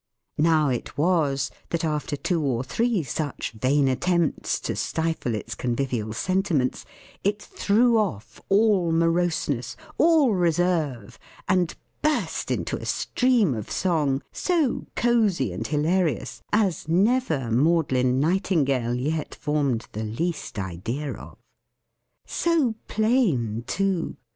[0.39, 6.11] Now it was, that after two or three such vain attempts to stifle its convivial
[6.11, 6.85] sentiments,
[7.23, 14.87] it threw off all moroseness, all reserve, and burst into a stream of song so
[14.95, 21.37] cosy and hilarious, as never maudlin nightingale yet formed the least idea of.
[22.25, 24.17] So plain, too!